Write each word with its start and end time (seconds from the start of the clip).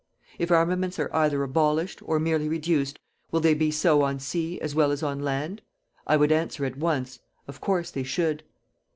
If 0.39 0.49
armaments 0.49 0.97
are 0.97 1.13
either 1.15 1.43
abolished, 1.43 2.01
or 2.03 2.19
merely 2.19 2.49
reduced, 2.49 2.97
will 3.29 3.39
they 3.39 3.53
be 3.53 3.69
so 3.69 4.01
on 4.01 4.17
sea 4.17 4.59
as 4.59 4.73
well 4.73 4.91
as 4.91 5.03
on 5.03 5.19
land? 5.21 5.61
I 6.07 6.17
would 6.17 6.31
answer 6.31 6.65
at 6.65 6.79
once: 6.79 7.19
of 7.47 7.61
course, 7.61 7.91
they 7.91 8.01
should. 8.01 8.41